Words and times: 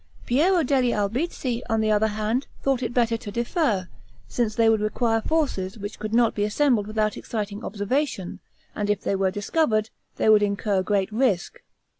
Piero 0.25 0.63
degli 0.63 0.91
Albizzi, 0.93 1.61
on 1.69 1.79
the 1.79 1.91
other 1.91 2.07
hand, 2.07 2.47
thought 2.63 2.81
it 2.81 2.91
better 2.91 3.17
to 3.17 3.31
defer, 3.31 3.87
since 4.27 4.55
they 4.55 4.67
would 4.67 4.81
require 4.81 5.21
forces, 5.21 5.77
which 5.77 5.99
could 5.99 6.11
not 6.11 6.33
be 6.33 6.43
assembled 6.43 6.87
without 6.87 7.17
exciting 7.17 7.63
observation, 7.63 8.39
and 8.73 8.89
if 8.89 9.01
they 9.01 9.15
were 9.15 9.29
discovered, 9.29 9.91
they 10.15 10.27
would 10.27 10.41
incur 10.41 10.81
great 10.81 11.11
risk. 11.11 11.61